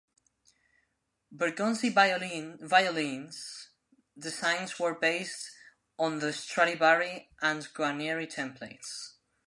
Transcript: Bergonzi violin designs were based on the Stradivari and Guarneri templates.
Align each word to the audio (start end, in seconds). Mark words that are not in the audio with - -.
Bergonzi 1.31 1.93
violin 1.93 3.27
designs 4.17 4.79
were 4.79 4.95
based 4.95 5.51
on 5.99 6.17
the 6.17 6.33
Stradivari 6.33 7.29
and 7.39 7.61
Guarneri 7.75 8.25
templates. 8.25 9.11